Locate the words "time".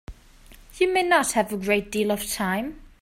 2.27-2.81